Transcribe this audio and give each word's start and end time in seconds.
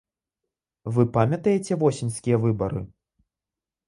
Вы 0.95 1.03
памятаеце 1.17 1.77
восеньскія 1.83 2.39
выбары? 2.47 2.81